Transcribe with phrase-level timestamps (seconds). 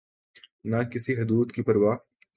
[0.65, 1.93] نہ کسی حدود کی پروا۔